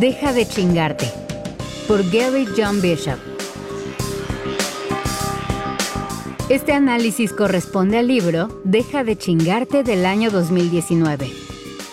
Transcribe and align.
Deja 0.00 0.32
de 0.32 0.48
chingarte. 0.48 1.12
Por 1.86 2.10
Gary 2.10 2.48
John 2.56 2.80
Bishop. 2.80 3.18
Este 6.48 6.72
análisis 6.72 7.34
corresponde 7.34 7.98
al 7.98 8.06
libro 8.06 8.62
Deja 8.64 9.04
de 9.04 9.18
chingarte 9.18 9.82
del 9.82 10.06
año 10.06 10.30
2019. 10.30 11.30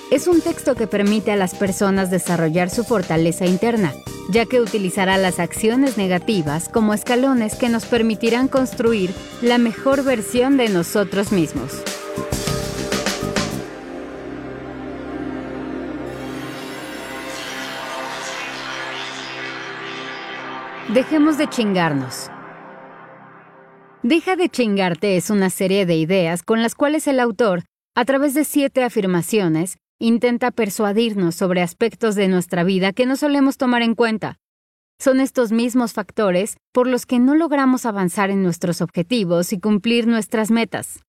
Es 0.10 0.28
un 0.28 0.40
texto 0.40 0.76
que 0.76 0.88
permite 0.88 1.34
a 1.34 1.36
las 1.36 1.54
personas 1.54 2.10
desarrollar 2.10 2.70
su 2.70 2.86
fortaleza 2.86 3.46
interna, 3.46 3.94
ya 4.30 4.46
que 4.46 4.62
utilizará 4.62 5.18
las 5.18 5.40
acciones 5.40 5.98
negativas 5.98 6.70
como 6.70 6.94
escalones 6.94 7.56
que 7.56 7.68
nos 7.68 7.86
permitirán 7.86 8.48
construir 8.48 9.14
la 9.42 9.58
mejor 9.58 10.06
versión 10.06 10.56
de 10.56 10.70
nosotros 10.70 11.34
mismos. 11.34 11.74
Dejemos 20.94 21.38
de 21.38 21.50
chingarnos. 21.50 22.32
Deja 24.04 24.38
de 24.38 24.48
chingarte 24.48 25.18
es 25.18 25.30
una 25.30 25.50
serie 25.50 25.86
de 25.86 25.98
ideas 25.98 26.44
con 26.44 26.62
las 26.62 26.76
cuales 26.76 27.08
el 27.08 27.20
autor, 27.20 27.64
a 27.94 28.06
través 28.06 28.34
de 28.34 28.46
siete 28.46 28.86
afirmaciones, 28.86 29.80
intenta 30.00 30.50
persuadirnos 30.50 31.36
sobre 31.36 31.62
aspectos 31.62 32.16
de 32.16 32.30
nuestra 32.30 32.64
vida 32.64 32.94
que 32.94 33.06
no 33.06 33.18
solemos 33.18 33.58
tomar 33.58 33.82
en 33.82 33.96
cuenta. 33.96 34.38
Son 34.98 35.20
estos 35.20 35.52
mismos 35.52 35.92
factores 35.92 36.56
por 36.72 36.88
los 36.88 37.06
que 37.06 37.20
no 37.20 37.36
logramos 37.36 37.86
avanzar 37.86 38.30
en 38.30 38.42
nuestros 38.42 38.80
objetivos 38.80 39.52
y 39.52 39.60
cumplir 39.60 40.08
nuestras 40.08 40.52
metas. 40.52 41.04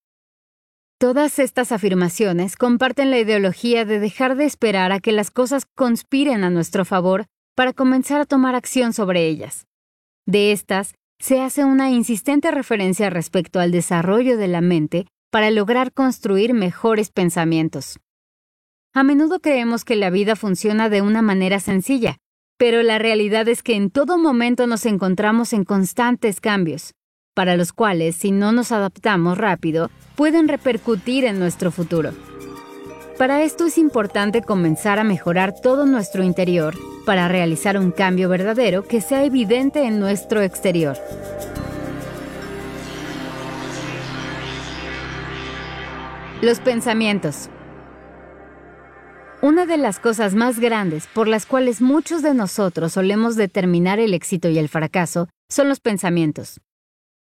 Todas 0.98 1.38
estas 1.38 1.70
afirmaciones 1.70 2.56
comparten 2.56 3.12
la 3.12 3.20
ideología 3.20 3.84
de 3.84 4.00
dejar 4.00 4.34
de 4.34 4.44
esperar 4.44 4.90
a 4.90 4.98
que 4.98 5.12
las 5.12 5.30
cosas 5.30 5.66
conspiren 5.76 6.42
a 6.42 6.50
nuestro 6.50 6.84
favor 6.84 7.26
para 7.54 7.72
comenzar 7.72 8.20
a 8.20 8.26
tomar 8.26 8.56
acción 8.56 8.92
sobre 8.92 9.28
ellas. 9.28 9.67
De 10.28 10.52
estas, 10.52 10.92
se 11.18 11.40
hace 11.40 11.64
una 11.64 11.90
insistente 11.90 12.50
referencia 12.50 13.08
respecto 13.08 13.60
al 13.60 13.70
desarrollo 13.72 14.36
de 14.36 14.46
la 14.46 14.60
mente 14.60 15.06
para 15.30 15.50
lograr 15.50 15.90
construir 15.90 16.52
mejores 16.52 17.10
pensamientos. 17.10 17.98
A 18.92 19.04
menudo 19.04 19.40
creemos 19.40 19.86
que 19.86 19.96
la 19.96 20.10
vida 20.10 20.36
funciona 20.36 20.90
de 20.90 21.00
una 21.00 21.22
manera 21.22 21.60
sencilla, 21.60 22.18
pero 22.58 22.82
la 22.82 22.98
realidad 22.98 23.48
es 23.48 23.62
que 23.62 23.74
en 23.74 23.88
todo 23.90 24.18
momento 24.18 24.66
nos 24.66 24.84
encontramos 24.84 25.54
en 25.54 25.64
constantes 25.64 26.42
cambios, 26.42 26.92
para 27.34 27.56
los 27.56 27.72
cuales, 27.72 28.14
si 28.14 28.30
no 28.30 28.52
nos 28.52 28.70
adaptamos 28.70 29.38
rápido, 29.38 29.90
pueden 30.14 30.46
repercutir 30.46 31.24
en 31.24 31.38
nuestro 31.38 31.70
futuro. 31.70 32.12
Para 33.18 33.42
esto 33.42 33.66
es 33.66 33.78
importante 33.78 34.42
comenzar 34.42 35.00
a 35.00 35.04
mejorar 35.04 35.52
todo 35.60 35.86
nuestro 35.86 36.22
interior 36.22 36.76
para 37.04 37.26
realizar 37.26 37.76
un 37.76 37.90
cambio 37.90 38.28
verdadero 38.28 38.84
que 38.84 39.00
sea 39.00 39.24
evidente 39.24 39.82
en 39.82 39.98
nuestro 39.98 40.40
exterior. 40.40 40.96
Los 46.42 46.60
pensamientos. 46.60 47.50
Una 49.42 49.66
de 49.66 49.78
las 49.78 49.98
cosas 49.98 50.36
más 50.36 50.60
grandes 50.60 51.08
por 51.08 51.26
las 51.26 51.44
cuales 51.44 51.80
muchos 51.80 52.22
de 52.22 52.34
nosotros 52.34 52.92
solemos 52.92 53.34
determinar 53.34 53.98
el 53.98 54.14
éxito 54.14 54.48
y 54.48 54.58
el 54.58 54.68
fracaso 54.68 55.28
son 55.48 55.68
los 55.68 55.80
pensamientos. 55.80 56.60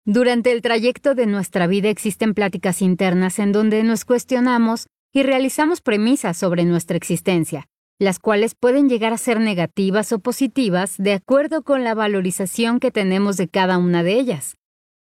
Durante 0.04 0.52
el 0.52 0.62
trayecto 0.62 1.16
de 1.16 1.26
nuestra 1.26 1.66
vida 1.66 1.88
existen 1.88 2.34
pláticas 2.34 2.82
internas 2.82 3.40
en 3.40 3.50
donde 3.50 3.82
nos 3.82 4.04
cuestionamos 4.04 4.86
y 5.12 5.22
realizamos 5.22 5.80
premisas 5.80 6.36
sobre 6.36 6.64
nuestra 6.64 6.96
existencia, 6.96 7.66
las 7.98 8.18
cuales 8.18 8.54
pueden 8.54 8.88
llegar 8.88 9.12
a 9.12 9.18
ser 9.18 9.40
negativas 9.40 10.12
o 10.12 10.20
positivas 10.20 10.96
de 10.98 11.14
acuerdo 11.14 11.62
con 11.62 11.84
la 11.84 11.94
valorización 11.94 12.78
que 12.78 12.90
tenemos 12.90 13.36
de 13.36 13.48
cada 13.48 13.78
una 13.78 14.02
de 14.02 14.18
ellas. 14.18 14.56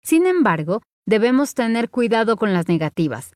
Sin 0.02 0.26
embargo, 0.26 0.82
debemos 1.06 1.54
tener 1.54 1.90
cuidado 1.90 2.36
con 2.36 2.52
las 2.52 2.68
negativas, 2.68 3.32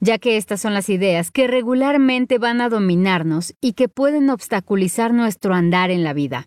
ya 0.00 0.18
que 0.18 0.36
estas 0.36 0.60
son 0.60 0.74
las 0.74 0.88
ideas 0.88 1.30
que 1.30 1.46
regularmente 1.46 2.38
van 2.38 2.60
a 2.60 2.68
dominarnos 2.68 3.54
y 3.60 3.72
que 3.72 3.88
pueden 3.88 4.30
obstaculizar 4.30 5.12
nuestro 5.12 5.54
andar 5.54 5.90
en 5.90 6.04
la 6.04 6.12
vida. 6.12 6.46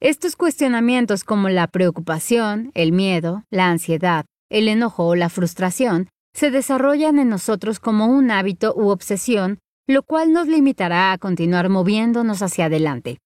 Estos 0.00 0.34
cuestionamientos 0.34 1.24
como 1.24 1.50
la 1.50 1.66
preocupación, 1.66 2.70
el 2.74 2.92
miedo, 2.92 3.44
la 3.50 3.68
ansiedad, 3.68 4.24
el 4.48 4.68
enojo 4.68 5.06
o 5.06 5.14
la 5.14 5.28
frustración 5.28 6.08
se 6.34 6.50
desarrollan 6.50 7.18
en 7.18 7.28
nosotros 7.28 7.80
como 7.80 8.06
un 8.06 8.30
hábito 8.30 8.74
u 8.76 8.88
obsesión, 8.88 9.58
lo 9.86 10.02
cual 10.02 10.32
nos 10.32 10.46
limitará 10.46 11.12
a 11.12 11.18
continuar 11.18 11.68
moviéndonos 11.68 12.42
hacia 12.42 12.66
adelante. 12.66 13.18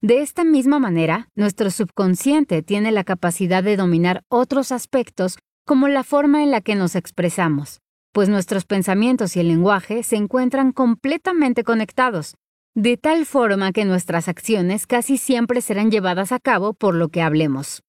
De 0.00 0.22
esta 0.22 0.44
misma 0.44 0.78
manera, 0.78 1.28
nuestro 1.34 1.70
subconsciente 1.70 2.62
tiene 2.62 2.92
la 2.92 3.04
capacidad 3.04 3.64
de 3.64 3.76
dominar 3.76 4.22
otros 4.28 4.70
aspectos 4.70 5.38
como 5.66 5.88
la 5.88 6.04
forma 6.04 6.42
en 6.42 6.50
la 6.50 6.60
que 6.60 6.76
nos 6.76 6.94
expresamos, 6.94 7.80
pues 8.12 8.28
nuestros 8.28 8.64
pensamientos 8.64 9.36
y 9.36 9.40
el 9.40 9.48
lenguaje 9.48 10.02
se 10.02 10.16
encuentran 10.16 10.72
completamente 10.72 11.64
conectados, 11.64 12.36
de 12.74 12.96
tal 12.96 13.26
forma 13.26 13.72
que 13.72 13.84
nuestras 13.84 14.28
acciones 14.28 14.86
casi 14.86 15.18
siempre 15.18 15.60
serán 15.60 15.90
llevadas 15.90 16.30
a 16.30 16.38
cabo 16.38 16.74
por 16.74 16.94
lo 16.94 17.08
que 17.08 17.20
hablemos. 17.20 17.82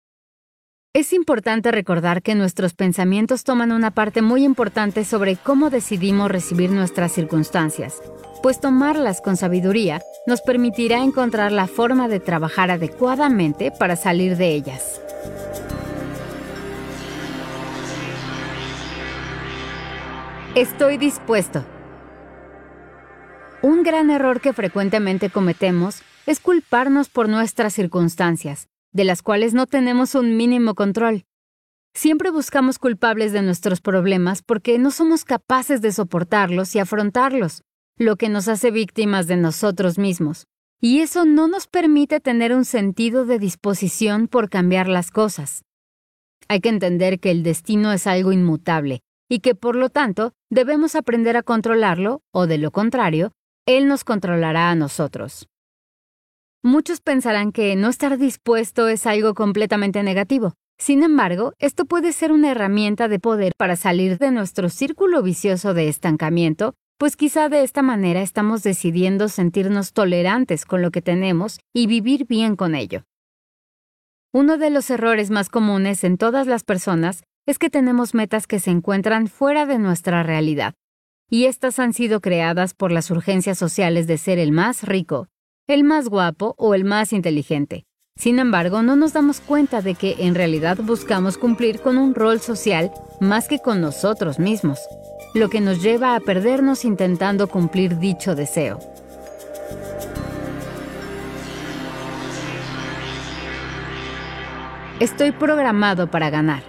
Es 0.96 1.14
importante 1.14 1.72
recordar 1.72 2.24
que 2.24 2.34
nuestros 2.34 2.74
pensamientos 2.74 3.44
toman 3.44 3.72
una 3.72 3.92
parte 3.92 4.24
muy 4.24 4.44
importante 4.44 5.06
sobre 5.06 5.36
cómo 5.36 5.70
decidimos 5.70 6.32
recibir 6.32 6.72
nuestras 6.72 7.12
circunstancias, 7.12 8.02
pues 8.42 8.60
tomarlas 8.60 9.22
con 9.22 9.38
sabiduría 9.38 10.02
nos 10.26 10.42
permitirá 10.42 10.98
encontrar 11.04 11.52
la 11.52 11.68
forma 11.68 12.08
de 12.08 12.20
trabajar 12.20 12.72
adecuadamente 12.72 13.72
para 13.72 13.96
salir 13.96 14.36
de 14.36 14.48
ellas. 14.48 15.00
Estoy 20.56 20.98
dispuesto. 20.98 21.64
Un 23.62 23.84
gran 23.84 24.10
error 24.10 24.42
que 24.42 24.54
frecuentemente 24.54 25.30
cometemos 25.30 26.02
es 26.26 26.40
culparnos 26.40 27.10
por 27.10 27.30
nuestras 27.30 27.76
circunstancias, 27.76 28.70
de 28.92 29.04
las 29.04 29.22
cuales 29.22 29.54
no 29.54 29.66
tenemos 29.66 30.16
un 30.16 30.38
mínimo 30.38 30.76
control. 30.76 31.26
Siempre 31.94 32.30
buscamos 32.32 32.80
culpables 32.80 33.34
de 33.34 33.42
nuestros 33.42 33.82
problemas 33.82 34.42
porque 34.42 34.78
no 34.78 34.92
somos 34.92 35.26
capaces 35.26 35.82
de 35.82 35.92
soportarlos 35.92 36.76
y 36.76 36.80
afrontarlos, 36.80 37.64
lo 37.98 38.16
que 38.16 38.30
nos 38.30 38.48
hace 38.48 38.72
víctimas 38.72 39.28
de 39.28 39.38
nosotros 39.38 39.98
mismos. 39.98 40.48
Y 40.82 41.00
eso 41.00 41.26
no 41.26 41.48
nos 41.48 41.68
permite 41.68 42.20
tener 42.22 42.54
un 42.54 42.64
sentido 42.64 43.26
de 43.26 43.38
disposición 43.38 44.28
por 44.28 44.50
cambiar 44.50 44.88
las 44.88 45.12
cosas. 45.12 45.64
Hay 46.48 46.62
que 46.62 46.70
entender 46.70 47.20
que 47.20 47.32
el 47.32 47.44
destino 47.44 47.92
es 47.92 48.08
algo 48.08 48.32
inmutable 48.32 49.02
y 49.30 49.40
que 49.40 49.56
por 49.56 49.76
lo 49.76 49.90
tanto 49.90 50.34
debemos 50.50 50.96
aprender 50.96 51.38
a 51.38 51.44
controlarlo 51.44 52.22
o 52.32 52.48
de 52.48 52.58
lo 52.58 52.72
contrario, 52.72 53.34
Él 53.66 53.88
nos 53.88 54.04
controlará 54.04 54.72
a 54.72 54.76
nosotros. 54.76 55.48
Muchos 56.64 57.00
pensarán 57.00 57.54
que 57.54 57.78
no 57.78 57.88
estar 57.88 58.18
dispuesto 58.18 58.90
es 58.90 59.08
algo 59.08 59.34
completamente 59.34 60.04
negativo. 60.04 60.56
Sin 60.78 61.04
embargo, 61.04 61.54
esto 61.58 61.86
puede 61.86 62.12
ser 62.12 62.34
una 62.34 62.52
herramienta 62.52 63.08
de 63.08 63.18
poder 63.18 63.54
para 63.58 63.78
salir 63.78 64.18
de 64.18 64.32
nuestro 64.32 64.68
círculo 64.68 65.24
vicioso 65.24 65.74
de 65.74 65.88
estancamiento, 65.88 66.74
pues 66.98 67.16
quizá 67.16 67.48
de 67.48 67.64
esta 67.64 67.82
manera 67.82 68.22
estamos 68.22 68.62
decidiendo 68.62 69.30
sentirnos 69.30 69.94
tolerantes 69.94 70.66
con 70.66 70.82
lo 70.82 70.92
que 70.92 71.02
tenemos 71.02 71.60
y 71.74 71.88
vivir 71.88 72.28
bien 72.28 72.58
con 72.58 72.76
ello. 72.76 73.04
Uno 74.34 74.58
de 74.58 74.70
los 74.70 74.90
errores 74.90 75.32
más 75.32 75.48
comunes 75.48 76.04
en 76.04 76.18
todas 76.18 76.46
las 76.46 76.66
personas 76.66 77.24
es 77.46 77.58
que 77.58 77.70
tenemos 77.70 78.14
metas 78.14 78.48
que 78.48 78.60
se 78.60 78.70
encuentran 78.70 79.28
fuera 79.28 79.66
de 79.66 79.80
nuestra 79.80 80.24
realidad, 80.24 80.74
y 81.30 81.46
estas 81.46 81.80
han 81.80 81.94
sido 81.94 82.20
creadas 82.20 82.74
por 82.74 82.92
las 82.92 83.10
urgencias 83.12 83.58
sociales 83.58 84.08
de 84.08 84.18
ser 84.18 84.40
el 84.40 84.52
más 84.52 84.84
rico, 84.84 85.30
el 85.70 85.84
más 85.84 86.10
guapo 86.10 86.56
o 86.58 86.74
el 86.74 86.84
más 86.84 87.14
inteligente. 87.14 87.86
Sin 88.16 88.40
embargo, 88.40 88.82
no 88.82 88.96
nos 88.96 89.14
damos 89.14 89.40
cuenta 89.40 89.84
de 89.84 89.94
que 89.94 90.16
en 90.18 90.34
realidad 90.34 90.80
buscamos 90.82 91.38
cumplir 91.38 91.80
con 91.80 92.00
un 92.00 92.16
rol 92.16 92.40
social 92.40 92.92
más 93.20 93.48
que 93.48 93.60
con 93.60 93.80
nosotros 93.80 94.40
mismos, 94.40 94.80
lo 95.36 95.48
que 95.50 95.62
nos 95.62 95.84
lleva 95.84 96.16
a 96.16 96.20
perdernos 96.22 96.86
intentando 96.86 97.48
cumplir 97.48 98.00
dicho 98.00 98.34
deseo. 98.34 98.80
Estoy 105.00 105.32
programado 105.32 106.10
para 106.10 106.32
ganar. 106.32 106.64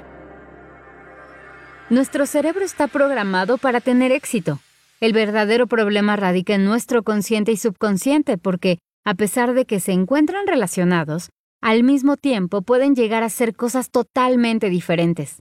Nuestro 1.88 2.26
cerebro 2.26 2.66
está 2.66 2.86
programado 2.86 3.56
para 3.56 3.80
tener 3.80 4.12
éxito. 4.12 4.58
El 5.00 5.14
verdadero 5.14 5.66
problema 5.66 6.16
radica 6.16 6.54
en 6.54 6.66
nuestro 6.66 7.02
consciente 7.02 7.50
y 7.50 7.56
subconsciente 7.56 8.36
porque 8.36 8.78
a 9.04 9.14
pesar 9.14 9.54
de 9.54 9.64
que 9.64 9.80
se 9.80 9.92
encuentran 9.92 10.46
relacionados, 10.46 11.30
al 11.60 11.82
mismo 11.82 12.16
tiempo 12.16 12.62
pueden 12.62 12.94
llegar 12.94 13.22
a 13.22 13.28
ser 13.28 13.54
cosas 13.54 13.90
totalmente 13.90 14.70
diferentes. 14.70 15.40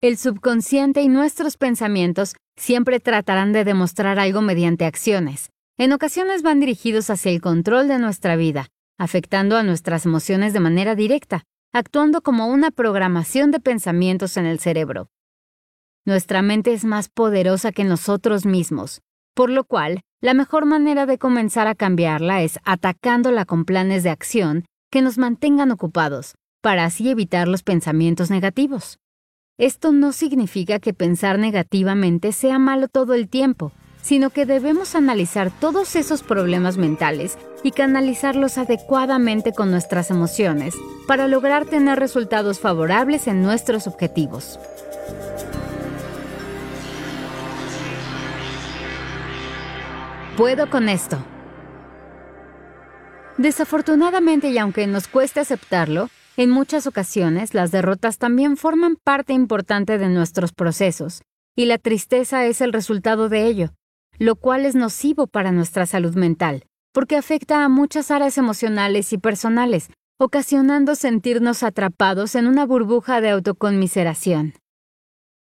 El 0.00 0.16
subconsciente 0.16 1.02
y 1.02 1.08
nuestros 1.08 1.56
pensamientos 1.56 2.34
siempre 2.56 3.00
tratarán 3.00 3.52
de 3.52 3.64
demostrar 3.64 4.18
algo 4.18 4.42
mediante 4.42 4.84
acciones, 4.84 5.50
En 5.78 5.94
ocasiones 5.94 6.42
van 6.42 6.60
dirigidos 6.60 7.08
hacia 7.08 7.32
el 7.32 7.40
control 7.40 7.88
de 7.88 7.98
nuestra 7.98 8.36
vida, 8.36 8.68
afectando 8.98 9.56
a 9.56 9.62
nuestras 9.62 10.04
emociones 10.04 10.52
de 10.52 10.60
manera 10.60 10.94
directa, 10.94 11.44
actuando 11.72 12.20
como 12.20 12.48
una 12.48 12.70
programación 12.70 13.50
de 13.50 13.60
pensamientos 13.60 14.36
en 14.36 14.44
el 14.44 14.58
cerebro. 14.58 15.08
Nuestra 16.04 16.42
mente 16.42 16.74
es 16.74 16.84
más 16.84 17.08
poderosa 17.08 17.72
que 17.72 17.84
nosotros 17.84 18.44
mismos, 18.44 19.00
por 19.34 19.48
lo 19.48 19.64
cual 19.64 20.02
la 20.20 20.34
mejor 20.34 20.66
manera 20.66 21.06
de 21.06 21.16
comenzar 21.16 21.66
a 21.66 21.74
cambiarla 21.74 22.42
es 22.42 22.58
atacándola 22.64 23.46
con 23.46 23.64
planes 23.64 24.02
de 24.02 24.10
acción 24.10 24.66
que 24.90 25.00
nos 25.00 25.16
mantengan 25.16 25.70
ocupados, 25.70 26.34
para 26.60 26.84
así 26.84 27.08
evitar 27.08 27.48
los 27.48 27.62
pensamientos 27.62 28.30
negativos. 28.30 28.98
Esto 29.56 29.92
no 29.92 30.12
significa 30.12 30.78
que 30.78 30.92
pensar 30.92 31.38
negativamente 31.38 32.32
sea 32.32 32.58
malo 32.58 32.88
todo 32.88 33.14
el 33.14 33.28
tiempo, 33.28 33.72
sino 34.02 34.30
que 34.30 34.44
debemos 34.44 34.94
analizar 34.94 35.50
todos 35.50 35.96
esos 35.96 36.22
problemas 36.22 36.76
mentales 36.76 37.38
y 37.62 37.70
canalizarlos 37.70 38.58
adecuadamente 38.58 39.52
con 39.52 39.70
nuestras 39.70 40.10
emociones 40.10 40.74
para 41.06 41.28
lograr 41.28 41.64
tener 41.66 41.98
resultados 41.98 42.60
favorables 42.60 43.26
en 43.26 43.42
nuestros 43.42 43.86
objetivos. 43.86 44.58
Puedo 50.40 50.70
con 50.70 50.88
esto. 50.88 51.18
Desafortunadamente 53.36 54.48
y 54.48 54.56
aunque 54.56 54.86
nos 54.86 55.06
cueste 55.06 55.38
aceptarlo, 55.38 56.08
en 56.38 56.48
muchas 56.48 56.86
ocasiones 56.86 57.52
las 57.52 57.72
derrotas 57.72 58.16
también 58.16 58.56
forman 58.56 58.96
parte 58.96 59.34
importante 59.34 59.98
de 59.98 60.08
nuestros 60.08 60.54
procesos, 60.54 61.20
y 61.54 61.66
la 61.66 61.76
tristeza 61.76 62.46
es 62.46 62.62
el 62.62 62.72
resultado 62.72 63.28
de 63.28 63.48
ello, 63.48 63.74
lo 64.18 64.34
cual 64.34 64.64
es 64.64 64.74
nocivo 64.74 65.26
para 65.26 65.52
nuestra 65.52 65.84
salud 65.84 66.14
mental, 66.14 66.64
porque 66.94 67.18
afecta 67.18 67.62
a 67.62 67.68
muchas 67.68 68.10
áreas 68.10 68.38
emocionales 68.38 69.12
y 69.12 69.18
personales, 69.18 69.90
ocasionando 70.18 70.94
sentirnos 70.94 71.62
atrapados 71.62 72.34
en 72.34 72.46
una 72.46 72.64
burbuja 72.64 73.20
de 73.20 73.28
autoconmiseración. 73.28 74.54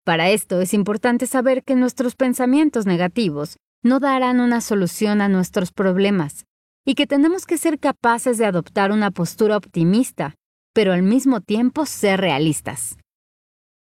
Para 0.07 0.31
esto 0.31 0.63
es 0.63 0.73
importante 0.73 1.27
saber 1.27 1.63
que 1.63 1.75
nuestros 1.75 2.17
pensamientos 2.17 2.87
negativos 2.87 3.59
no 3.83 4.01
darán 4.01 4.41
una 4.41 4.61
solución 4.61 5.21
a 5.21 5.29
nuestros 5.29 5.73
problemas 5.73 6.45
y 6.85 6.95
que 6.95 7.07
tenemos 7.07 7.47
que 7.47 7.59
ser 7.59 7.79
capaces 7.79 8.39
de 8.39 8.47
adoptar 8.47 8.93
una 8.93 9.11
postura 9.11 9.57
optimista 9.57 10.35
pero 10.79 10.93
al 10.93 11.03
mismo 11.03 11.41
tiempo 11.41 11.87
ser 11.87 12.21
realistas. 12.21 12.99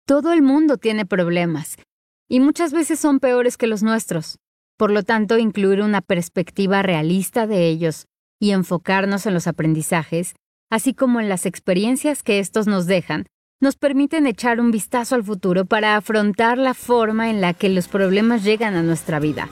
Todo 0.07 0.31
el 0.31 0.41
mundo 0.41 0.77
tiene 0.77 1.05
problemas, 1.05 1.75
y 2.29 2.39
muchas 2.39 2.71
veces 2.71 3.01
son 3.01 3.19
peores 3.19 3.57
que 3.57 3.67
los 3.67 3.83
nuestros. 3.83 4.37
Por 4.77 4.91
lo 4.91 5.03
tanto, 5.03 5.37
incluir 5.37 5.81
una 5.81 5.99
perspectiva 5.99 6.83
realista 6.83 7.47
de 7.47 7.67
ellos 7.67 8.05
y 8.39 8.51
enfocarnos 8.51 9.25
en 9.25 9.33
los 9.33 9.45
aprendizajes, 9.45 10.35
así 10.71 10.93
como 10.93 11.19
en 11.19 11.27
las 11.27 11.45
experiencias 11.45 12.23
que 12.23 12.39
estos 12.39 12.65
nos 12.65 12.85
dejan, 12.85 13.25
nos 13.61 13.75
permiten 13.75 14.25
echar 14.25 14.61
un 14.61 14.71
vistazo 14.71 15.15
al 15.15 15.23
futuro 15.25 15.65
para 15.65 15.97
afrontar 15.97 16.57
la 16.57 16.73
forma 16.73 17.29
en 17.29 17.41
la 17.41 17.53
que 17.53 17.67
los 17.67 17.89
problemas 17.89 18.45
llegan 18.45 18.75
a 18.75 18.83
nuestra 18.83 19.19
vida. 19.19 19.49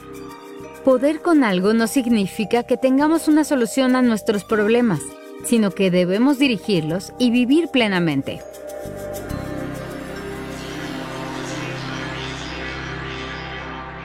Poder 0.83 1.21
con 1.21 1.44
algo 1.44 1.74
no 1.74 1.88
significa 1.88 2.63
que 2.63 2.77
tengamos 2.77 3.27
una 3.27 3.44
solución 3.44 3.95
a 3.95 4.01
nuestros 4.01 4.44
problemas 4.44 5.01
sino 5.44 5.71
que 5.71 5.91
debemos 5.91 6.39
dirigirlos 6.39 7.13
y 7.19 7.31
vivir 7.31 7.69
plenamente. 7.69 8.41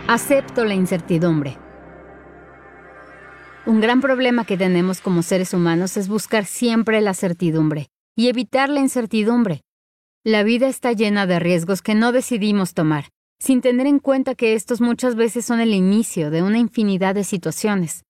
Acepto 0.06 0.64
la 0.64 0.74
incertidumbre. 0.74 1.58
Un 3.66 3.80
gran 3.80 4.00
problema 4.00 4.44
que 4.46 4.56
tenemos 4.56 5.00
como 5.00 5.22
seres 5.22 5.52
humanos 5.52 5.96
es 5.98 6.08
buscar 6.08 6.46
siempre 6.46 7.02
la 7.02 7.12
certidumbre 7.12 7.88
y 8.16 8.28
evitar 8.28 8.70
la 8.70 8.80
incertidumbre. 8.80 9.60
La 10.24 10.42
vida 10.42 10.68
está 10.68 10.92
llena 10.92 11.26
de 11.26 11.38
riesgos 11.38 11.82
que 11.82 11.94
no 11.94 12.12
decidimos 12.12 12.72
tomar, 12.72 13.10
sin 13.40 13.60
tener 13.60 13.86
en 13.86 13.98
cuenta 13.98 14.34
que 14.34 14.54
estos 14.54 14.80
muchas 14.80 15.14
veces 15.14 15.44
son 15.44 15.60
el 15.60 15.74
inicio 15.74 16.30
de 16.30 16.42
una 16.42 16.58
infinidad 16.58 17.14
de 17.14 17.24
situaciones. 17.24 18.04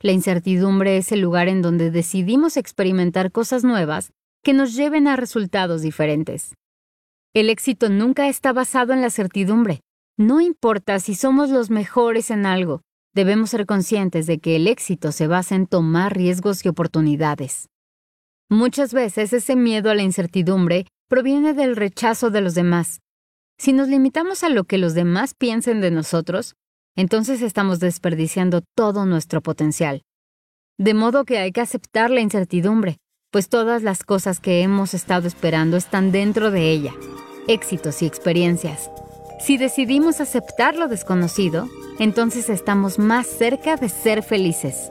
La 0.00 0.12
incertidumbre 0.12 0.96
es 0.96 1.12
el 1.12 1.20
lugar 1.20 1.48
en 1.48 1.60
donde 1.60 1.90
decidimos 1.90 2.56
experimentar 2.56 3.32
cosas 3.32 3.64
nuevas 3.64 4.12
que 4.42 4.52
nos 4.52 4.74
lleven 4.74 5.08
a 5.08 5.16
resultados 5.16 5.82
diferentes. 5.82 6.54
El 7.34 7.50
éxito 7.50 7.88
nunca 7.90 8.28
está 8.28 8.52
basado 8.52 8.92
en 8.92 9.02
la 9.02 9.10
certidumbre. 9.10 9.80
No 10.16 10.40
importa 10.40 10.98
si 10.98 11.14
somos 11.14 11.50
los 11.50 11.70
mejores 11.70 12.30
en 12.30 12.46
algo, 12.46 12.82
debemos 13.14 13.50
ser 13.50 13.66
conscientes 13.66 14.26
de 14.26 14.38
que 14.38 14.56
el 14.56 14.68
éxito 14.68 15.12
se 15.12 15.26
basa 15.26 15.54
en 15.54 15.66
tomar 15.66 16.16
riesgos 16.16 16.64
y 16.64 16.68
oportunidades. 16.68 17.68
Muchas 18.48 18.92
veces 18.92 19.32
ese 19.32 19.54
miedo 19.54 19.90
a 19.90 19.94
la 19.94 20.02
incertidumbre 20.02 20.86
proviene 21.08 21.54
del 21.54 21.76
rechazo 21.76 22.30
de 22.30 22.40
los 22.40 22.54
demás. 22.54 23.00
Si 23.60 23.74
nos 23.74 23.88
limitamos 23.88 24.42
a 24.42 24.48
lo 24.48 24.64
que 24.64 24.78
los 24.78 24.94
demás 24.94 25.34
piensen 25.34 25.82
de 25.82 25.90
nosotros, 25.90 26.54
entonces 26.96 27.42
estamos 27.42 27.78
desperdiciando 27.78 28.62
todo 28.74 29.04
nuestro 29.04 29.42
potencial. 29.42 30.00
De 30.78 30.94
modo 30.94 31.26
que 31.26 31.36
hay 31.36 31.52
que 31.52 31.60
aceptar 31.60 32.10
la 32.10 32.22
incertidumbre, 32.22 32.96
pues 33.30 33.50
todas 33.50 33.82
las 33.82 34.02
cosas 34.02 34.40
que 34.40 34.62
hemos 34.62 34.94
estado 34.94 35.28
esperando 35.28 35.76
están 35.76 36.10
dentro 36.10 36.50
de 36.50 36.70
ella, 36.70 36.94
éxitos 37.48 38.00
y 38.00 38.06
experiencias. 38.06 38.90
Si 39.40 39.58
decidimos 39.58 40.22
aceptar 40.22 40.74
lo 40.74 40.88
desconocido, 40.88 41.68
entonces 41.98 42.48
estamos 42.48 42.98
más 42.98 43.26
cerca 43.26 43.76
de 43.76 43.90
ser 43.90 44.22
felices. 44.22 44.90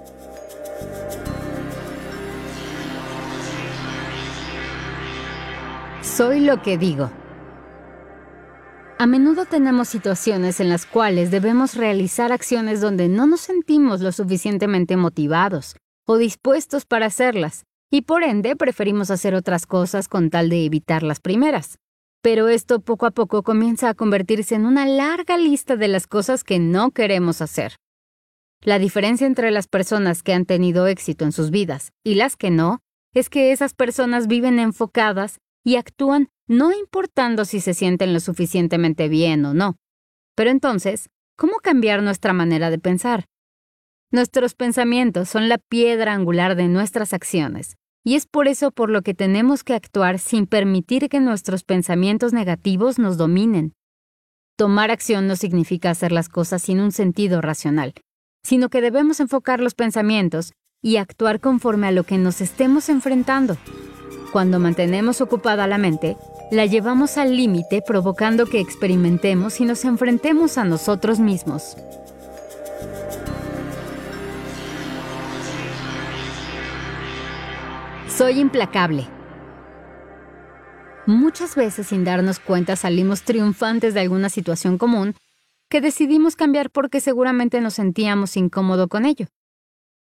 Soy 6.04 6.42
lo 6.42 6.62
que 6.62 6.78
digo. 6.78 7.10
A 9.02 9.08
menudo 9.08 9.46
tenemos 9.46 9.88
situaciones 9.88 10.60
en 10.60 10.68
las 10.68 10.86
cuales 10.86 11.32
debemos 11.32 11.76
realizar 11.76 12.34
acciones 12.34 12.82
donde 12.82 13.08
no 13.08 13.28
nos 13.28 13.40
sentimos 13.40 14.02
lo 14.02 14.12
suficientemente 14.12 14.98
motivados 14.98 15.78
o 16.06 16.18
dispuestos 16.18 16.84
para 16.84 17.06
hacerlas, 17.06 17.64
y 17.90 18.02
por 18.02 18.24
ende 18.24 18.58
preferimos 18.58 19.10
hacer 19.10 19.36
otras 19.36 19.66
cosas 19.66 20.10
con 20.10 20.30
tal 20.30 20.50
de 20.50 20.66
evitar 20.66 21.04
las 21.04 21.22
primeras. 21.22 21.78
Pero 22.22 22.50
esto 22.50 22.82
poco 22.82 23.06
a 23.06 23.12
poco 23.12 23.42
comienza 23.42 23.88
a 23.88 23.94
convertirse 23.94 24.56
en 24.56 24.66
una 24.66 24.86
larga 24.86 25.38
lista 25.38 25.78
de 25.78 25.88
las 25.88 26.06
cosas 26.06 26.44
que 26.44 26.60
no 26.60 26.92
queremos 26.92 27.42
hacer. 27.42 27.78
La 28.66 28.80
diferencia 28.80 29.26
entre 29.26 29.52
las 29.52 29.70
personas 29.70 30.24
que 30.24 30.34
han 30.34 30.44
tenido 30.44 30.88
éxito 30.88 31.24
en 31.24 31.32
sus 31.32 31.52
vidas 31.52 31.94
y 32.04 32.16
las 32.16 32.36
que 32.36 32.52
no 32.52 32.80
es 33.14 33.30
que 33.30 33.54
esas 33.54 33.74
personas 33.74 34.28
viven 34.28 34.60
enfocadas 34.60 35.40
y 35.64 35.78
actúan 35.78 36.28
no 36.50 36.74
importando 36.74 37.46
si 37.46 37.62
se 37.62 37.74
sienten 37.74 38.12
lo 38.12 38.20
suficientemente 38.20 39.08
bien 39.08 39.46
o 39.46 39.54
no. 39.54 39.78
Pero 40.36 40.50
entonces, 40.50 41.10
¿cómo 41.38 41.58
cambiar 41.62 42.02
nuestra 42.02 42.34
manera 42.34 42.72
de 42.72 42.80
pensar? 42.80 43.26
Nuestros 44.12 44.56
pensamientos 44.56 45.30
son 45.30 45.48
la 45.48 45.60
piedra 45.60 46.14
angular 46.14 46.56
de 46.56 46.68
nuestras 46.68 47.14
acciones, 47.14 47.76
y 48.04 48.16
es 48.16 48.26
por 48.26 48.48
eso 48.48 48.72
por 48.72 48.90
lo 48.90 49.04
que 49.04 49.14
tenemos 49.14 49.64
que 49.64 49.76
actuar 49.76 50.18
sin 50.18 50.48
permitir 50.48 51.08
que 51.08 51.20
nuestros 51.20 51.64
pensamientos 51.64 52.34
negativos 52.34 52.98
nos 52.98 53.18
dominen. 53.18 53.74
Tomar 54.58 54.90
acción 54.90 55.28
no 55.28 55.36
significa 55.36 55.92
hacer 55.92 56.12
las 56.12 56.30
cosas 56.30 56.64
sin 56.64 56.80
un 56.80 56.92
sentido 56.92 57.42
racional, 57.42 57.94
sino 58.44 58.70
que 58.70 58.82
debemos 58.82 59.20
enfocar 59.20 59.60
los 59.60 59.76
pensamientos 59.76 60.54
y 60.82 60.98
actuar 60.98 61.40
conforme 61.40 61.88
a 61.88 61.92
lo 61.92 62.06
que 62.06 62.18
nos 62.18 62.42
estemos 62.42 62.90
enfrentando. 62.90 63.56
Cuando 64.32 64.60
mantenemos 64.60 65.22
ocupada 65.22 65.68
la 65.68 65.78
mente, 65.78 66.18
la 66.52 66.66
llevamos 66.66 67.18
al 67.18 67.38
límite 67.38 67.82
provocando 67.82 68.46
que 68.46 68.60
experimentemos 68.60 69.60
y 69.60 69.66
nos 69.66 69.86
enfrentemos 69.86 70.58
a 70.58 70.66
nosotros 70.66 71.20
mismos. 71.20 71.78
Soy 78.08 78.40
implacable. 78.40 79.08
Muchas 81.06 81.56
veces 81.56 81.88
sin 81.88 82.04
darnos 82.04 82.40
cuenta 82.40 82.76
salimos 82.76 83.24
triunfantes 83.24 83.94
de 83.94 84.02
alguna 84.02 84.30
situación 84.30 84.78
común 84.78 85.16
que 85.70 85.82
decidimos 85.82 86.36
cambiar 86.36 86.72
porque 86.72 87.00
seguramente 87.00 87.62
nos 87.62 87.76
sentíamos 87.76 88.36
incómodo 88.38 88.88
con 88.88 89.06
ello. 89.06 89.28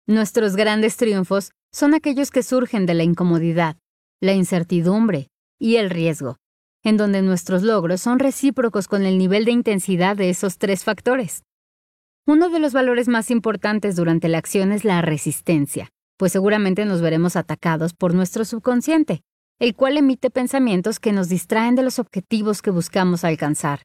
Nuestros 0.07 0.55
grandes 0.55 0.97
triunfos 0.97 1.51
son 1.71 1.93
aquellos 1.93 2.31
que 2.31 2.43
surgen 2.43 2.85
de 2.85 2.93
la 2.95 3.03
incomodidad, 3.03 3.75
la 4.21 4.33
incertidumbre, 4.33 5.29
y 5.59 5.75
el 5.75 5.89
riesgo, 5.89 6.37
en 6.83 6.97
donde 6.97 7.21
nuestros 7.21 7.61
logros 7.61 8.01
son 8.01 8.19
recíprocos 8.19 8.87
con 8.87 9.05
el 9.05 9.17
nivel 9.17 9.45
de 9.45 9.51
intensidad 9.51 10.15
de 10.15 10.29
esos 10.29 10.57
tres 10.57 10.83
factores. 10.83 11.43
Uno 12.25 12.49
de 12.49 12.59
los 12.59 12.73
valores 12.73 13.07
más 13.07 13.29
importantes 13.31 13.95
durante 13.95 14.29
la 14.29 14.37
acción 14.37 14.71
es 14.71 14.85
la 14.85 15.01
resistencia, 15.01 15.89
pues 16.17 16.31
seguramente 16.31 16.85
nos 16.85 17.01
veremos 17.01 17.35
atacados 17.35 17.93
por 17.93 18.13
nuestro 18.13 18.45
subconsciente, 18.45 19.21
el 19.59 19.75
cual 19.75 19.97
emite 19.97 20.29
pensamientos 20.29 20.99
que 20.99 21.11
nos 21.11 21.27
distraen 21.27 21.75
de 21.75 21.83
los 21.83 21.99
objetivos 21.99 22.61
que 22.61 22.71
buscamos 22.71 23.23
alcanzar. 23.23 23.81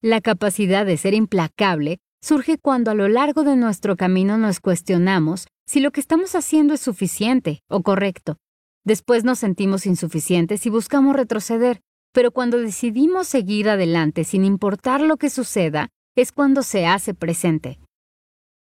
La 0.00 0.20
capacidad 0.20 0.84
de 0.84 0.96
ser 0.96 1.14
implacable 1.14 1.98
surge 2.20 2.58
cuando 2.58 2.90
a 2.90 2.94
lo 2.94 3.08
largo 3.08 3.44
de 3.44 3.54
nuestro 3.56 3.96
camino 3.96 4.38
nos 4.38 4.60
cuestionamos 4.60 5.46
si 5.66 5.80
lo 5.80 5.90
que 5.92 6.00
estamos 6.00 6.34
haciendo 6.34 6.74
es 6.74 6.80
suficiente 6.80 7.60
o 7.68 7.82
correcto. 7.82 8.36
Después 8.84 9.24
nos 9.24 9.38
sentimos 9.38 9.86
insuficientes 9.86 10.66
y 10.66 10.70
buscamos 10.70 11.14
retroceder, 11.14 11.80
pero 12.12 12.32
cuando 12.32 12.58
decidimos 12.58 13.28
seguir 13.28 13.68
adelante 13.68 14.24
sin 14.24 14.44
importar 14.44 15.00
lo 15.00 15.16
que 15.16 15.30
suceda, 15.30 15.88
es 16.16 16.32
cuando 16.32 16.62
se 16.62 16.86
hace 16.86 17.14
presente. 17.14 17.78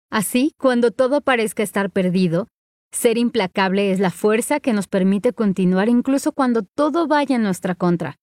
Así, 0.10 0.54
cuando 0.58 0.92
todo 0.92 1.22
parezca 1.22 1.64
estar 1.64 1.92
perdido, 1.92 2.48
ser 2.92 3.18
implacable 3.18 3.92
es 3.92 4.00
la 4.00 4.10
fuerza 4.10 4.60
que 4.60 4.72
nos 4.72 4.88
permite 4.88 5.34
continuar 5.34 5.90
incluso 5.90 6.32
cuando 6.32 6.64
todo 6.64 7.08
vaya 7.08 7.36
en 7.36 7.44
nuestra 7.44 7.76
contra. 7.76 8.16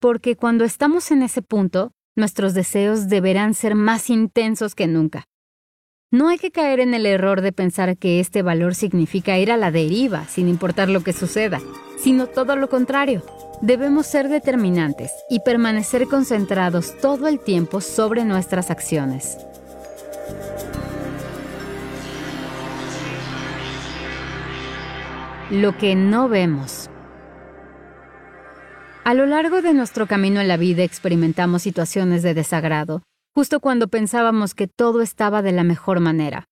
Porque 0.00 0.36
cuando 0.36 0.64
estamos 0.64 1.10
en 1.10 1.22
ese 1.22 1.40
punto, 1.40 1.92
nuestros 2.14 2.52
deseos 2.52 3.08
deberán 3.08 3.54
ser 3.54 3.74
más 3.74 4.10
intensos 4.10 4.74
que 4.74 4.86
nunca. 4.86 5.24
No 6.12 6.28
hay 6.28 6.38
que 6.38 6.52
caer 6.52 6.78
en 6.78 6.94
el 6.94 7.04
error 7.04 7.40
de 7.40 7.50
pensar 7.50 7.96
que 7.96 8.20
este 8.20 8.42
valor 8.42 8.76
significa 8.76 9.38
ir 9.38 9.50
a 9.50 9.56
la 9.56 9.72
deriva 9.72 10.24
sin 10.26 10.46
importar 10.46 10.88
lo 10.88 11.02
que 11.02 11.12
suceda, 11.12 11.60
sino 11.98 12.28
todo 12.28 12.54
lo 12.54 12.68
contrario. 12.68 13.24
Debemos 13.60 14.06
ser 14.06 14.28
determinantes 14.28 15.10
y 15.28 15.40
permanecer 15.40 16.06
concentrados 16.06 16.96
todo 17.00 17.26
el 17.26 17.40
tiempo 17.40 17.80
sobre 17.80 18.24
nuestras 18.24 18.70
acciones. 18.70 19.36
Lo 25.50 25.76
que 25.76 25.96
no 25.96 26.28
vemos. 26.28 26.88
A 29.02 29.12
lo 29.12 29.26
largo 29.26 29.60
de 29.60 29.74
nuestro 29.74 30.06
camino 30.06 30.40
en 30.40 30.46
la 30.46 30.56
vida 30.56 30.84
experimentamos 30.84 31.62
situaciones 31.62 32.22
de 32.22 32.34
desagrado, 32.34 33.02
justo 33.36 33.60
cuando 33.60 33.88
pensábamos 33.88 34.54
que 34.54 34.66
todo 34.66 35.02
estaba 35.02 35.42
de 35.42 35.52
la 35.52 35.62
mejor 35.62 36.00
manera. 36.00 36.46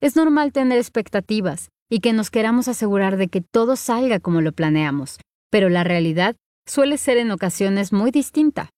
Es 0.00 0.14
normal 0.14 0.52
tener 0.52 0.78
expectativas 0.78 1.70
y 1.90 1.98
que 1.98 2.12
nos 2.12 2.30
queramos 2.30 2.68
asegurar 2.68 3.16
de 3.16 3.26
que 3.26 3.40
todo 3.40 3.74
salga 3.74 4.20
como 4.20 4.40
lo 4.40 4.52
planeamos, 4.52 5.18
pero 5.50 5.68
la 5.68 5.82
realidad 5.82 6.36
suele 6.68 6.98
ser 6.98 7.16
en 7.16 7.32
ocasiones 7.32 7.92
muy 7.92 8.12
distinta. 8.12 8.70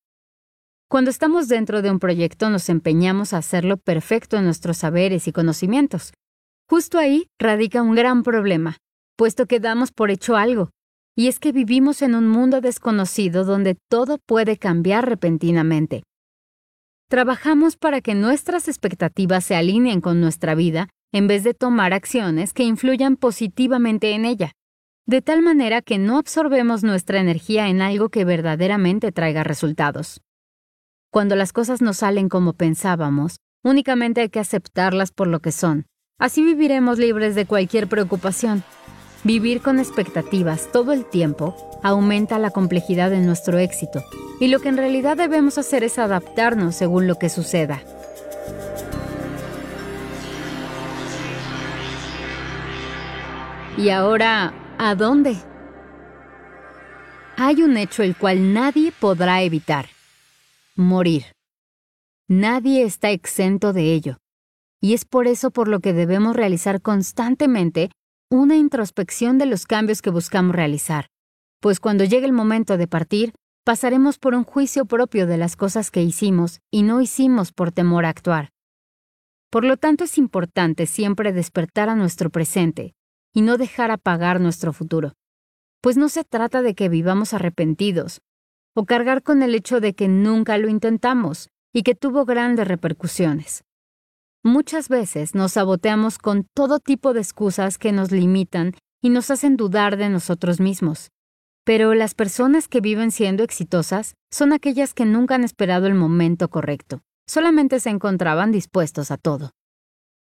Cuando 0.89 1.11
estamos 1.11 1.47
dentro 1.47 1.83
de 1.83 1.91
un 1.91 1.99
proyecto 1.99 2.49
nos 2.49 2.71
empeñamos 2.71 3.35
a 3.35 3.39
hacerlo 3.39 3.77
perfecto 3.77 4.39
en 4.39 4.47
nuestros 4.47 4.79
saberes 4.79 5.29
y 5.29 5.33
conocimientos. 5.33 6.15
Justo 6.71 6.97
ahí 6.97 7.27
radica 7.39 7.83
un 7.83 7.95
gran 7.95 8.23
problema, 8.23 8.79
puesto 9.19 9.45
que 9.45 9.61
damos 9.61 9.93
por 9.93 10.11
hecho 10.11 10.37
algo, 10.37 10.71
y 11.15 11.29
es 11.29 11.39
que 11.39 11.53
vivimos 11.53 12.00
en 12.00 12.15
un 12.15 12.29
mundo 12.29 12.62
desconocido 12.62 13.45
donde 13.45 13.77
todo 13.91 14.17
puede 14.27 14.57
cambiar 14.57 15.07
repentinamente. 15.07 16.03
Trabajamos 17.11 17.76
para 17.76 18.00
que 18.00 18.14
nuestras 18.14 18.69
expectativas 18.69 19.45
se 19.45 19.57
alineen 19.57 20.00
con 20.00 20.21
nuestra 20.21 20.55
vida 20.55 20.88
en 21.12 21.26
vez 21.26 21.43
de 21.43 21.55
tomar 21.55 21.93
acciones 21.93 22.52
que 22.52 22.62
influyan 22.62 23.17
positivamente 23.17 24.12
en 24.12 24.25
ella, 24.25 24.52
de 25.07 25.21
tal 25.21 25.43
manera 25.43 25.83
que 25.83 25.99
no 25.99 26.19
absorbemos 26.19 26.85
nuestra 26.85 27.19
energía 27.19 27.67
en 27.67 27.83
algo 27.83 28.11
que 28.11 28.25
verdaderamente 28.25 29.11
traiga 29.11 29.43
resultados. 29.43 30.21
Cuando 31.11 31.35
las 31.35 31.52
cosas 31.52 31.83
no 31.83 31.95
salen 31.95 32.29
como 32.29 32.52
pensábamos, 32.52 33.38
únicamente 33.64 34.21
hay 34.21 34.29
que 34.29 34.38
aceptarlas 34.38 35.11
por 35.11 35.26
lo 35.26 35.40
que 35.40 35.50
son. 35.50 35.87
Así 36.17 36.45
viviremos 36.45 37.00
libres 37.00 37.35
de 37.35 37.45
cualquier 37.45 37.88
preocupación 37.88 38.62
Vivir 39.23 39.61
con 39.61 39.79
expectativas 39.79 40.73
todo 40.73 40.93
el 40.93 41.05
tiempo 41.05 41.55
aumenta 41.83 42.39
la 42.39 42.50
complejidad 42.50 43.11
de 43.11 43.21
nuestro 43.21 43.59
éxito 43.59 44.03
y 44.41 44.49
lo 44.49 44.61
que 44.61 44.71
en 44.71 44.79
realidad 44.79 45.17
debemos 45.17 45.59
hacer 45.59 45.85
es 45.85 45.99
adaptarnos 45.99 46.75
según 46.75 47.07
lo 47.07 47.17
que 47.17 47.29
suceda. 47.29 47.83
Y 53.77 53.91
ahora, 53.91 54.55
¿a 54.79 54.95
dónde? 54.95 55.37
Hay 57.37 57.62
un 57.62 57.77
hecho 57.77 58.03
el 58.03 58.17
cual 58.17 58.55
nadie 58.55 58.91
podrá 58.91 59.43
evitar. 59.43 59.87
Morir. 60.77 61.25
Nadie 62.27 62.85
está 62.85 63.11
exento 63.11 63.73
de 63.73 63.93
ello. 63.93 64.17
Y 64.81 64.95
es 64.95 65.05
por 65.05 65.27
eso 65.27 65.50
por 65.50 65.69
lo 65.69 65.81
que 65.81 65.93
debemos 65.93 66.37
realizar 66.37 66.81
constantemente 66.81 67.91
una 68.33 68.57
introspección 68.57 69.39
de 69.39 69.47
los 69.47 69.67
cambios 69.67 70.03
que 70.03 70.11
buscamos 70.11 70.55
realizar, 70.55 71.07
pues 71.61 71.81
cuando 71.81 72.05
llegue 72.05 72.27
el 72.27 72.33
momento 72.33 72.77
de 72.77 72.87
partir, 72.87 73.35
pasaremos 73.65 74.19
por 74.21 74.35
un 74.35 74.45
juicio 74.45 74.85
propio 74.85 75.27
de 75.27 75.37
las 75.37 75.57
cosas 75.57 75.91
que 75.91 76.03
hicimos 76.03 76.61
y 76.71 76.85
no 76.85 77.01
hicimos 77.01 77.51
por 77.51 77.73
temor 77.73 78.05
a 78.05 78.11
actuar. 78.11 78.51
Por 79.51 79.65
lo 79.65 79.77
tanto, 79.77 80.05
es 80.05 80.17
importante 80.17 80.87
siempre 80.87 81.33
despertar 81.33 81.89
a 81.89 81.97
nuestro 81.97 82.31
presente 82.31 82.95
y 83.35 83.43
no 83.43 83.59
dejar 83.59 83.91
apagar 83.91 84.41
nuestro 84.41 84.73
futuro, 84.73 85.15
pues 85.81 85.97
no 85.97 86.09
se 86.09 86.23
trata 86.23 86.63
de 86.63 86.77
que 86.77 86.89
vivamos 86.89 87.35
arrepentidos 87.35 88.21
o 88.77 88.85
cargar 88.85 89.25
con 89.25 89.43
el 89.43 89.57
hecho 89.57 89.81
de 89.81 89.95
que 89.95 90.07
nunca 90.07 90.57
lo 90.57 90.69
intentamos 90.69 91.49
y 91.73 91.83
que 91.83 91.97
tuvo 91.97 92.25
grandes 92.27 92.69
repercusiones. 92.69 93.65
Muchas 94.43 94.89
veces 94.89 95.35
nos 95.35 95.53
saboteamos 95.53 96.17
con 96.17 96.47
todo 96.55 96.79
tipo 96.81 97.13
de 97.13 97.21
excusas 97.21 97.77
que 97.77 97.93
nos 97.93 98.11
limitan 98.11 98.73
y 99.03 99.11
nos 99.11 99.31
hacen 99.31 99.59
dudar 99.59 99.99
de 99.99 100.09
nosotros 100.09 100.61
mismos. 100.61 101.11
Pero 101.67 101.93
las 101.93 102.15
personas 102.15 102.67
que 102.67 102.81
viven 102.81 103.11
siendo 103.11 103.43
exitosas 103.43 104.15
son 104.31 104.55
aquellas 104.55 104.95
que 104.95 105.05
nunca 105.05 105.35
han 105.35 105.45
esperado 105.45 105.87
el 105.87 105.95
momento 105.95 106.49
correcto, 106.49 107.03
solamente 107.29 107.81
se 107.81 107.91
encontraban 107.91 108.51
dispuestos 108.51 109.11
a 109.11 109.19
todo. 109.19 109.51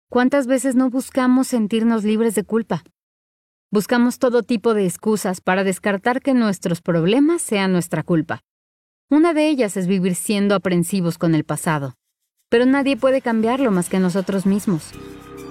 ¿Cuántas 0.09 0.47
veces 0.47 0.77
no 0.77 0.89
buscamos 0.89 1.49
sentirnos 1.49 2.03
libres 2.03 2.35
de 2.35 2.45
culpa? 2.45 2.85
Buscamos 3.71 4.19
todo 4.19 4.43
tipo 4.43 4.73
de 4.73 4.87
excusas 4.87 5.43
para 5.43 5.63
descartar 5.63 6.23
que 6.23 6.33
nuestros 6.33 6.81
problemas 6.81 7.43
sean 7.43 7.71
nuestra 7.71 8.03
culpa. 8.03 8.41
Una 9.11 9.35
de 9.35 9.51
ellas 9.51 9.77
es 9.77 9.87
vivir 9.87 10.15
siendo 10.15 10.55
aprensivos 10.55 11.19
con 11.19 11.35
el 11.35 11.45
pasado 11.45 11.97
pero 12.49 12.65
nadie 12.65 12.97
puede 12.97 13.21
cambiarlo 13.21 13.71
más 13.71 13.89
que 13.89 13.99
nosotros 13.99 14.47
mismos. 14.47 14.91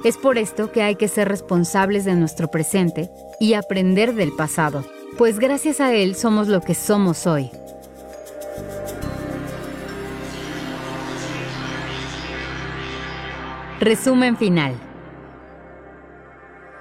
Es 0.03 0.17
por 0.17 0.37
esto 0.37 0.71
que 0.71 0.83
hay 0.83 0.95
que 0.95 1.07
ser 1.07 1.27
responsables 1.27 2.05
de 2.05 2.15
nuestro 2.15 2.49
presente 2.49 3.09
y 3.39 3.53
aprender 3.53 4.13
del 4.13 4.31
pasado, 4.31 4.85
pues 5.17 5.39
gracias 5.39 5.81
a 5.81 5.93
él 5.93 6.15
somos 6.15 6.47
lo 6.47 6.61
que 6.61 6.75
somos 6.75 7.27
hoy. 7.27 7.49
Resumen 13.79 14.37
final. 14.37 14.75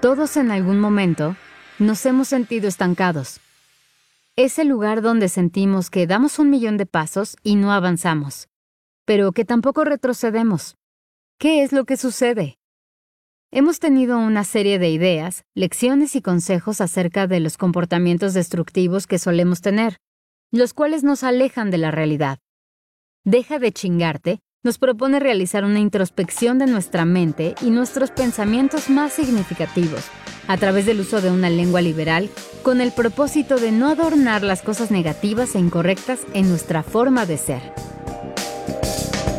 Todos 0.00 0.36
en 0.36 0.50
algún 0.50 0.78
momento 0.78 1.34
nos 1.78 2.04
hemos 2.06 2.28
sentido 2.28 2.68
estancados. 2.68 3.40
Es 4.36 4.58
el 4.58 4.68
lugar 4.68 5.02
donde 5.02 5.28
sentimos 5.28 5.90
que 5.90 6.06
damos 6.06 6.38
un 6.38 6.50
millón 6.50 6.76
de 6.76 6.86
pasos 6.86 7.36
y 7.42 7.56
no 7.56 7.72
avanzamos 7.72 8.48
pero 9.04 9.32
que 9.32 9.44
tampoco 9.44 9.84
retrocedemos. 9.84 10.76
¿Qué 11.38 11.62
es 11.62 11.72
lo 11.72 11.84
que 11.84 11.96
sucede? 11.96 12.58
Hemos 13.50 13.78
tenido 13.78 14.18
una 14.18 14.44
serie 14.44 14.78
de 14.78 14.90
ideas, 14.90 15.44
lecciones 15.54 16.16
y 16.16 16.22
consejos 16.22 16.80
acerca 16.80 17.26
de 17.26 17.40
los 17.40 17.56
comportamientos 17.56 18.34
destructivos 18.34 19.06
que 19.06 19.18
solemos 19.18 19.60
tener, 19.60 19.98
los 20.50 20.74
cuales 20.74 21.04
nos 21.04 21.22
alejan 21.22 21.70
de 21.70 21.78
la 21.78 21.90
realidad. 21.90 22.38
Deja 23.24 23.58
de 23.58 23.72
chingarte 23.72 24.40
nos 24.64 24.78
propone 24.78 25.20
realizar 25.20 25.62
una 25.62 25.78
introspección 25.78 26.58
de 26.58 26.66
nuestra 26.66 27.04
mente 27.04 27.54
y 27.60 27.68
nuestros 27.68 28.10
pensamientos 28.10 28.88
más 28.88 29.12
significativos, 29.12 30.06
a 30.48 30.56
través 30.56 30.86
del 30.86 31.00
uso 31.00 31.20
de 31.20 31.30
una 31.30 31.50
lengua 31.50 31.82
liberal, 31.82 32.30
con 32.62 32.80
el 32.80 32.90
propósito 32.90 33.56
de 33.58 33.72
no 33.72 33.88
adornar 33.88 34.42
las 34.42 34.62
cosas 34.62 34.90
negativas 34.90 35.54
e 35.54 35.58
incorrectas 35.58 36.20
en 36.32 36.48
nuestra 36.48 36.82
forma 36.82 37.26
de 37.26 37.36
ser. 37.36 37.74